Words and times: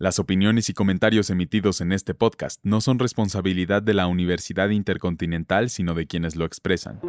Las 0.00 0.20
opiniones 0.20 0.68
y 0.68 0.74
comentarios 0.74 1.28
emitidos 1.28 1.80
en 1.80 1.90
este 1.90 2.14
podcast 2.14 2.60
no 2.62 2.80
son 2.80 3.00
responsabilidad 3.00 3.82
de 3.82 3.94
la 3.94 4.06
Universidad 4.06 4.68
Intercontinental, 4.68 5.70
sino 5.70 5.94
de 5.94 6.06
quienes 6.06 6.36
lo 6.36 6.44
expresan. 6.44 7.00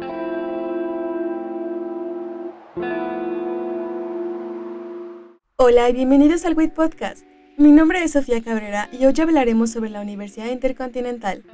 Hola 5.54 5.88
y 5.88 5.92
bienvenidos 5.92 6.44
al 6.44 6.54
WIT 6.54 6.72
Podcast. 6.72 7.24
Mi 7.56 7.70
nombre 7.70 8.02
es 8.02 8.10
Sofía 8.10 8.42
Cabrera 8.42 8.88
y 8.90 9.06
hoy 9.06 9.14
hablaremos 9.20 9.70
sobre 9.70 9.90
la 9.90 10.00
Universidad 10.00 10.50
Intercontinental. 10.50 11.44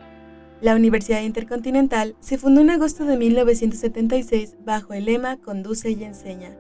La 0.63 0.75
Universidad 0.75 1.21
Intercontinental 1.21 2.17
se 2.21 2.39
fundó 2.39 2.63
en 2.63 2.71
agosto 2.71 3.05
de 3.05 3.19
1976 3.19 4.57
bajo 4.65 4.95
el 4.95 5.05
lema 5.05 5.37
Conduce 5.37 5.91
y 5.91 6.03
enseña 6.03 6.57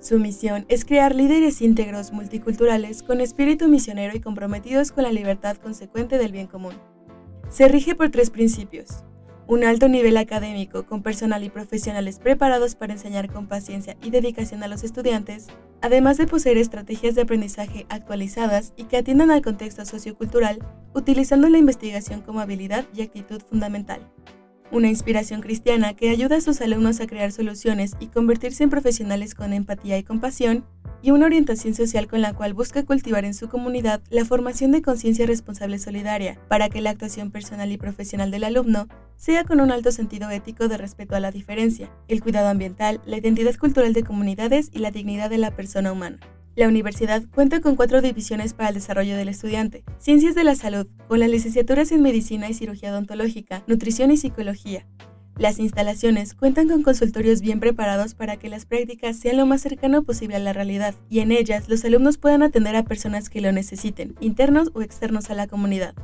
su 0.00 0.18
misión 0.18 0.64
es 0.68 0.86
crear 0.86 1.14
líderes 1.14 1.60
íntegros 1.60 2.10
multiculturales 2.12 3.02
con 3.02 3.20
espíritu 3.20 3.68
misionero 3.68 4.16
y 4.16 4.20
comprometidos 4.20 4.92
con 4.92 5.04
la 5.04 5.12
libertad 5.12 5.58
consecuente 5.58 6.16
del 6.16 6.32
bien 6.32 6.46
común. 6.46 6.72
Se 7.50 7.68
rige 7.68 7.94
por 7.94 8.10
tres 8.10 8.30
principios. 8.30 9.04
Un 9.46 9.62
alto 9.62 9.88
nivel 9.88 10.16
académico 10.16 10.86
con 10.86 11.02
personal 11.02 11.44
y 11.44 11.50
profesionales 11.50 12.18
preparados 12.18 12.76
para 12.76 12.94
enseñar 12.94 13.30
con 13.30 13.46
paciencia 13.46 13.96
y 14.02 14.10
dedicación 14.10 14.62
a 14.62 14.68
los 14.68 14.84
estudiantes, 14.84 15.48
además 15.82 16.16
de 16.16 16.26
poseer 16.26 16.56
estrategias 16.56 17.14
de 17.14 17.22
aprendizaje 17.22 17.84
actualizadas 17.90 18.72
y 18.76 18.84
que 18.84 18.96
atiendan 18.96 19.30
al 19.30 19.42
contexto 19.42 19.84
sociocultural, 19.84 20.64
utilizando 20.94 21.48
la 21.50 21.58
investigación 21.58 22.22
como 22.22 22.40
habilidad 22.40 22.86
y 22.94 23.02
actitud 23.02 23.42
fundamental 23.42 24.00
una 24.72 24.88
inspiración 24.88 25.40
cristiana 25.40 25.94
que 25.94 26.10
ayuda 26.10 26.36
a 26.36 26.40
sus 26.40 26.60
alumnos 26.60 27.00
a 27.00 27.06
crear 27.06 27.32
soluciones 27.32 27.92
y 28.00 28.06
convertirse 28.06 28.64
en 28.64 28.70
profesionales 28.70 29.34
con 29.34 29.52
empatía 29.52 29.98
y 29.98 30.02
compasión, 30.02 30.64
y 31.02 31.12
una 31.12 31.26
orientación 31.26 31.74
social 31.74 32.06
con 32.08 32.20
la 32.20 32.34
cual 32.34 32.54
busca 32.54 32.84
cultivar 32.84 33.24
en 33.24 33.34
su 33.34 33.48
comunidad 33.48 34.02
la 34.10 34.24
formación 34.24 34.70
de 34.70 34.82
conciencia 34.82 35.26
responsable 35.26 35.78
solidaria, 35.78 36.38
para 36.48 36.68
que 36.68 36.80
la 36.80 36.90
actuación 36.90 37.30
personal 37.30 37.72
y 37.72 37.78
profesional 37.78 38.30
del 38.30 38.44
alumno 38.44 38.86
sea 39.16 39.44
con 39.44 39.60
un 39.60 39.70
alto 39.70 39.92
sentido 39.92 40.30
ético 40.30 40.68
de 40.68 40.76
respeto 40.76 41.14
a 41.14 41.20
la 41.20 41.30
diferencia, 41.30 41.90
el 42.08 42.22
cuidado 42.22 42.48
ambiental, 42.48 43.00
la 43.06 43.18
identidad 43.18 43.56
cultural 43.56 43.92
de 43.92 44.04
comunidades 44.04 44.70
y 44.72 44.78
la 44.78 44.90
dignidad 44.90 45.30
de 45.30 45.38
la 45.38 45.50
persona 45.56 45.92
humana. 45.92 46.18
La 46.60 46.68
universidad 46.68 47.22
cuenta 47.34 47.62
con 47.62 47.74
cuatro 47.74 48.02
divisiones 48.02 48.52
para 48.52 48.68
el 48.68 48.74
desarrollo 48.74 49.16
del 49.16 49.30
estudiante. 49.30 49.82
Ciencias 49.96 50.34
de 50.34 50.44
la 50.44 50.54
salud, 50.54 50.86
con 51.08 51.18
las 51.18 51.30
licenciaturas 51.30 51.90
en 51.90 52.02
Medicina 52.02 52.50
y 52.50 52.52
Cirugía 52.52 52.90
Odontológica, 52.90 53.62
Nutrición 53.66 54.10
y 54.10 54.18
Psicología. 54.18 54.86
Las 55.38 55.58
instalaciones 55.58 56.34
cuentan 56.34 56.68
con 56.68 56.82
consultorios 56.82 57.40
bien 57.40 57.60
preparados 57.60 58.12
para 58.12 58.36
que 58.36 58.50
las 58.50 58.66
prácticas 58.66 59.16
sean 59.16 59.38
lo 59.38 59.46
más 59.46 59.62
cercano 59.62 60.02
posible 60.02 60.36
a 60.36 60.38
la 60.38 60.52
realidad 60.52 60.94
y 61.08 61.20
en 61.20 61.32
ellas 61.32 61.66
los 61.70 61.82
alumnos 61.86 62.18
puedan 62.18 62.42
atender 62.42 62.76
a 62.76 62.84
personas 62.84 63.30
que 63.30 63.40
lo 63.40 63.52
necesiten, 63.52 64.14
internos 64.20 64.70
o 64.74 64.82
externos 64.82 65.30
a 65.30 65.34
la 65.34 65.46
comunidad. 65.46 65.94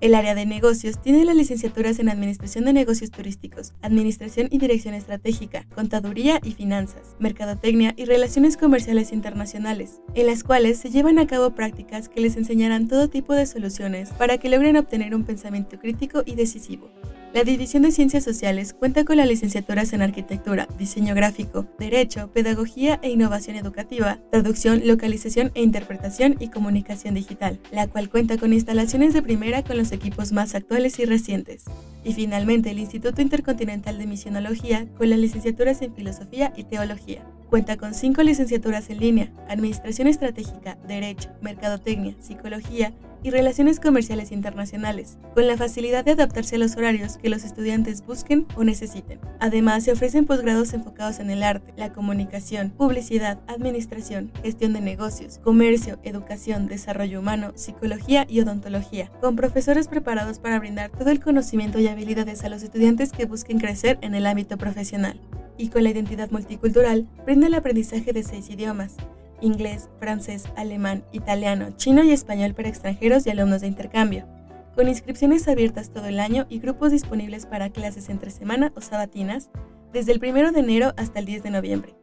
El 0.00 0.14
área 0.14 0.34
de 0.34 0.46
negocios 0.46 0.98
tiene 0.98 1.26
las 1.26 1.36
licenciaturas 1.36 1.98
en 1.98 2.08
Administración 2.08 2.64
de 2.64 2.72
Negocios 2.72 3.10
Turísticos, 3.10 3.74
Administración 3.82 4.48
y 4.50 4.56
Dirección 4.56 4.94
Estratégica, 4.94 5.66
Contaduría 5.74 6.40
y 6.42 6.52
Finanzas, 6.52 7.16
Mercadotecnia 7.18 7.92
y 7.98 8.06
Relaciones 8.06 8.56
Comerciales 8.56 9.12
Internacionales, 9.12 10.00
en 10.14 10.26
las 10.26 10.42
cuales 10.42 10.78
se 10.78 10.88
llevan 10.88 11.18
a 11.18 11.26
cabo 11.26 11.54
prácticas 11.54 12.08
que 12.08 12.22
les 12.22 12.38
enseñarán 12.38 12.88
todo 12.88 13.08
tipo 13.08 13.34
de 13.34 13.44
soluciones 13.44 14.08
para 14.12 14.38
que 14.38 14.48
logren 14.48 14.78
obtener 14.78 15.14
un 15.14 15.24
pensamiento 15.24 15.78
crítico 15.78 16.22
y 16.24 16.34
decisivo. 16.34 16.88
La 17.32 17.44
División 17.44 17.84
de 17.84 17.92
Ciencias 17.92 18.24
Sociales 18.24 18.74
cuenta 18.74 19.04
con 19.04 19.16
las 19.16 19.28
licenciaturas 19.28 19.92
en 19.92 20.02
Arquitectura, 20.02 20.66
Diseño 20.76 21.14
Gráfico, 21.14 21.64
Derecho, 21.78 22.32
Pedagogía 22.32 22.98
e 23.02 23.10
Innovación 23.10 23.54
Educativa, 23.54 24.18
Traducción, 24.32 24.82
Localización 24.84 25.52
e 25.54 25.62
Interpretación 25.62 26.34
y 26.40 26.48
Comunicación 26.48 27.14
Digital, 27.14 27.60
la 27.70 27.86
cual 27.86 28.10
cuenta 28.10 28.36
con 28.36 28.52
instalaciones 28.52 29.14
de 29.14 29.22
primera 29.22 29.62
con 29.62 29.78
los 29.78 29.92
equipos 29.92 30.32
más 30.32 30.56
actuales 30.56 30.98
y 30.98 31.04
recientes. 31.04 31.66
Y 32.02 32.14
finalmente 32.14 32.72
el 32.72 32.80
Instituto 32.80 33.22
Intercontinental 33.22 33.96
de 33.98 34.08
Misionología 34.08 34.88
con 34.98 35.08
las 35.08 35.20
licenciaturas 35.20 35.82
en 35.82 35.94
Filosofía 35.94 36.52
y 36.56 36.64
Teología. 36.64 37.22
Cuenta 37.50 37.76
con 37.76 37.94
cinco 37.94 38.22
licenciaturas 38.22 38.88
en 38.90 39.00
línea, 39.00 39.32
Administración 39.48 40.06
Estratégica, 40.06 40.78
Derecho, 40.86 41.30
Mercadotecnia, 41.42 42.14
Psicología, 42.20 42.94
y 43.22 43.30
Relaciones 43.30 43.80
Comerciales 43.80 44.32
Internacionales, 44.32 45.18
con 45.34 45.46
la 45.46 45.56
facilidad 45.56 46.04
de 46.04 46.12
adaptarse 46.12 46.56
a 46.56 46.58
los 46.58 46.76
horarios 46.76 47.18
que 47.18 47.28
los 47.28 47.44
estudiantes 47.44 48.04
busquen 48.04 48.46
o 48.56 48.64
necesiten. 48.64 49.20
Además, 49.40 49.84
se 49.84 49.92
ofrecen 49.92 50.26
posgrados 50.26 50.72
enfocados 50.72 51.18
en 51.18 51.30
el 51.30 51.42
arte, 51.42 51.72
la 51.76 51.92
comunicación, 51.92 52.70
publicidad, 52.70 53.38
administración, 53.46 54.32
gestión 54.42 54.72
de 54.72 54.80
negocios, 54.80 55.38
comercio, 55.38 55.98
educación, 56.02 56.66
desarrollo 56.66 57.20
humano, 57.20 57.52
psicología 57.56 58.26
y 58.28 58.40
odontología, 58.40 59.10
con 59.20 59.36
profesores 59.36 59.88
preparados 59.88 60.38
para 60.38 60.58
brindar 60.58 60.90
todo 60.90 61.10
el 61.10 61.20
conocimiento 61.20 61.78
y 61.78 61.88
habilidades 61.88 62.44
a 62.44 62.48
los 62.48 62.62
estudiantes 62.62 63.12
que 63.12 63.26
busquen 63.26 63.58
crecer 63.58 63.98
en 64.02 64.14
el 64.14 64.26
ámbito 64.26 64.56
profesional. 64.56 65.20
Y 65.60 65.68
con 65.68 65.84
la 65.84 65.90
identidad 65.90 66.30
multicultural, 66.30 67.06
brinda 67.26 67.46
el 67.46 67.52
aprendizaje 67.52 68.14
de 68.14 68.22
seis 68.22 68.48
idiomas, 68.48 68.96
inglés, 69.42 69.90
francés, 69.98 70.44
alemán, 70.56 71.04
italiano, 71.12 71.72
chino 71.76 72.02
y 72.02 72.12
español 72.12 72.54
para 72.54 72.70
extranjeros 72.70 73.26
y 73.26 73.30
alumnos 73.30 73.60
de 73.60 73.66
intercambio, 73.66 74.26
con 74.74 74.88
inscripciones 74.88 75.46
abiertas 75.48 75.90
todo 75.90 76.06
el 76.06 76.18
año 76.18 76.46
y 76.48 76.60
grupos 76.60 76.92
disponibles 76.92 77.44
para 77.44 77.68
clases 77.68 78.08
entre 78.08 78.30
semana 78.30 78.72
o 78.74 78.80
sabatinas, 78.80 79.50
desde 79.92 80.12
el 80.12 80.24
1 80.24 80.52
de 80.52 80.60
enero 80.60 80.94
hasta 80.96 81.18
el 81.18 81.26
10 81.26 81.42
de 81.42 81.50
noviembre. 81.50 81.94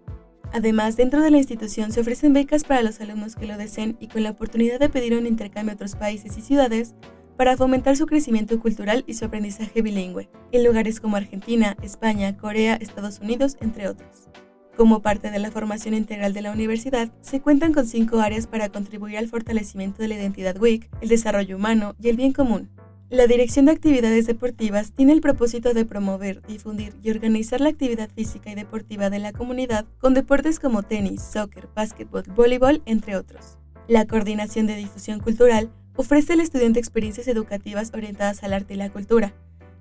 Además, 0.53 0.95
dentro 0.95 1.23
de 1.23 1.31
la 1.31 1.37
institución 1.37 1.91
se 1.91 2.01
ofrecen 2.01 2.33
becas 2.33 2.63
para 2.63 2.83
los 2.83 3.01
alumnos 3.01 3.35
que 3.35 3.47
lo 3.47 3.57
deseen 3.57 3.97
y 3.99 4.07
con 4.07 4.21
la 4.21 4.29
oportunidad 4.29 4.79
de 4.79 4.89
pedir 4.89 5.15
un 5.15 5.25
intercambio 5.25 5.71
a 5.71 5.75
otros 5.75 5.95
países 5.95 6.37
y 6.37 6.41
ciudades 6.41 6.93
para 7.37 7.55
fomentar 7.55 7.95
su 7.95 8.07
crecimiento 8.07 8.59
cultural 8.59 9.03
y 9.07 9.13
su 9.13 9.25
aprendizaje 9.25 9.81
bilingüe, 9.81 10.29
en 10.51 10.63
lugares 10.63 10.99
como 10.99 11.15
Argentina, 11.15 11.77
España, 11.81 12.35
Corea, 12.35 12.75
Estados 12.75 13.19
Unidos, 13.19 13.57
entre 13.61 13.87
otros. 13.87 14.27
Como 14.75 15.01
parte 15.01 15.31
de 15.31 15.39
la 15.39 15.51
formación 15.51 15.93
integral 15.93 16.33
de 16.33 16.41
la 16.41 16.51
universidad, 16.51 17.11
se 17.21 17.41
cuentan 17.41 17.73
con 17.73 17.87
cinco 17.87 18.19
áreas 18.19 18.45
para 18.45 18.69
contribuir 18.69 19.17
al 19.17 19.27
fortalecimiento 19.27 20.01
de 20.01 20.07
la 20.07 20.15
identidad 20.15 20.59
WIC, 20.59 20.89
el 21.01 21.09
desarrollo 21.09 21.55
humano 21.55 21.95
y 22.01 22.09
el 22.09 22.17
bien 22.17 22.33
común. 22.33 22.69
La 23.09 23.25
Dirección 23.25 23.65
de 23.65 23.71
Actividades 23.71 24.27
Deportivas 24.27 24.91
tiene 24.91 25.13
el 25.13 25.21
propósito 25.21 25.73
de 25.73 25.85
promover, 25.85 26.41
difundir 26.45 26.93
y 27.01 27.09
organizar 27.09 27.61
la 27.61 27.69
actividad 27.69 28.09
física 28.09 28.51
y 28.51 28.55
deportiva 28.55 29.09
de 29.09 29.19
la 29.19 29.31
comunidad 29.31 29.85
con 29.99 30.13
deportes 30.13 30.59
como 30.59 30.83
tenis, 30.83 31.21
soccer, 31.21 31.69
básquetbol, 31.73 32.23
voleibol, 32.35 32.81
entre 32.85 33.15
otros. 33.15 33.57
La 33.87 34.05
Coordinación 34.05 34.67
de 34.67 34.75
Difusión 34.75 35.21
Cultural 35.21 35.71
ofrece 35.97 36.33
al 36.33 36.39
estudiante 36.39 36.79
experiencias 36.79 37.27
educativas 37.27 37.91
orientadas 37.93 38.43
al 38.43 38.53
arte 38.53 38.75
y 38.75 38.77
la 38.77 38.89
cultura, 38.89 39.33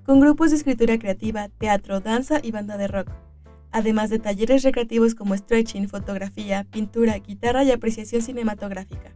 con 0.04 0.20
grupos 0.20 0.50
de 0.50 0.56
escritura 0.56 0.98
creativa, 0.98 1.48
teatro, 1.58 2.00
danza 2.00 2.40
y 2.42 2.50
banda 2.50 2.76
de 2.76 2.88
rock 2.88 3.10
además 3.76 4.08
de 4.08 4.18
talleres 4.18 4.62
recreativos 4.62 5.14
como 5.14 5.36
stretching, 5.36 5.88
fotografía, 5.88 6.64
pintura, 6.70 7.18
guitarra 7.18 7.62
y 7.62 7.72
apreciación 7.72 8.22
cinematográfica. 8.22 9.14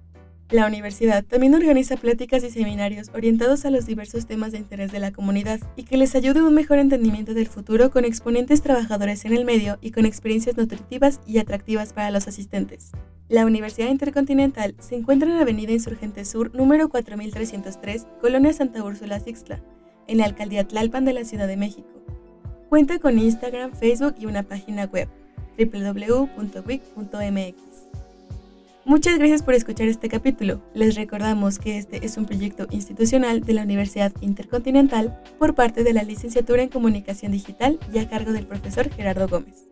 La 0.50 0.66
universidad 0.66 1.24
también 1.24 1.54
organiza 1.54 1.96
pláticas 1.96 2.42
y 2.42 2.50
seminarios 2.50 3.10
orientados 3.14 3.64
a 3.64 3.70
los 3.70 3.86
diversos 3.86 4.26
temas 4.26 4.50
de 4.50 4.58
interés 4.58 4.90
de 4.90 4.98
la 4.98 5.12
comunidad 5.12 5.60
y 5.76 5.84
que 5.84 5.96
les 5.96 6.16
ayude 6.16 6.40
a 6.40 6.44
un 6.44 6.54
mejor 6.54 6.80
entendimiento 6.80 7.34
del 7.34 7.46
futuro 7.46 7.92
con 7.92 8.04
exponentes 8.04 8.60
trabajadores 8.60 9.24
en 9.24 9.32
el 9.32 9.44
medio 9.44 9.78
y 9.80 9.92
con 9.92 10.06
experiencias 10.06 10.56
nutritivas 10.56 11.20
y 11.24 11.38
atractivas 11.38 11.92
para 11.92 12.10
los 12.10 12.26
asistentes. 12.26 12.90
La 13.28 13.46
Universidad 13.46 13.90
Intercontinental 13.90 14.74
se 14.80 14.96
encuentra 14.96 15.28
en 15.28 15.36
la 15.36 15.42
Avenida 15.42 15.70
Insurgente 15.70 16.24
Sur 16.24 16.52
número 16.52 16.88
4303, 16.88 18.08
Colonia 18.20 18.52
Santa 18.52 18.82
Úrsula 18.82 19.20
Sixtla, 19.20 19.62
en 20.08 20.18
la 20.18 20.24
Alcaldía 20.24 20.66
Tlalpan 20.66 21.04
de 21.04 21.12
la 21.12 21.24
Ciudad 21.24 21.46
de 21.46 21.58
México. 21.58 21.88
Cuenta 22.68 22.98
con 22.98 23.20
Instagram, 23.20 23.72
Facebook 23.72 24.16
y 24.18 24.26
una 24.26 24.42
página 24.42 24.86
web 24.86 25.08
www.wic.mx. 25.56 26.90
Muchas 28.90 29.18
gracias 29.18 29.44
por 29.44 29.54
escuchar 29.54 29.86
este 29.86 30.08
capítulo. 30.08 30.64
Les 30.74 30.96
recordamos 30.96 31.60
que 31.60 31.78
este 31.78 32.04
es 32.04 32.16
un 32.16 32.26
proyecto 32.26 32.66
institucional 32.70 33.40
de 33.40 33.54
la 33.54 33.62
Universidad 33.62 34.12
Intercontinental 34.20 35.22
por 35.38 35.54
parte 35.54 35.84
de 35.84 35.92
la 35.92 36.02
Licenciatura 36.02 36.64
en 36.64 36.70
Comunicación 36.70 37.30
Digital 37.30 37.78
y 37.94 37.98
a 38.00 38.08
cargo 38.08 38.32
del 38.32 38.48
profesor 38.48 38.90
Gerardo 38.90 39.28
Gómez. 39.28 39.69